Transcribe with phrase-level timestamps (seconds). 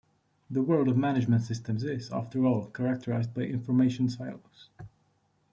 [0.49, 4.71] The world of management systems is, after all, characterized by information silos.